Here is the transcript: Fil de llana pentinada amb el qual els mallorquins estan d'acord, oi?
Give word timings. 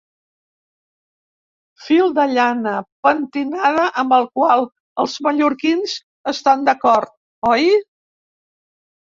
Fil 1.87 2.09
de 2.19 2.25
llana 2.31 2.73
pentinada 3.07 3.83
amb 4.05 4.17
el 4.17 4.25
qual 4.41 4.65
els 5.05 5.19
mallorquins 5.29 5.95
estan 6.35 6.67
d'acord, 6.73 7.15
oi? 7.53 7.71